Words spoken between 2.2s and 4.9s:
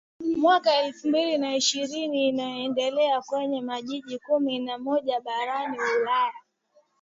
inayoendelea kwenye majiji kumi na